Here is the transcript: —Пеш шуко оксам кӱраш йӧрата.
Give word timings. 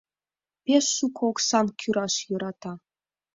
—Пеш 0.63 0.85
шуко 0.95 1.21
оксам 1.31 1.67
кӱраш 1.79 2.15
йӧрата. 2.27 2.73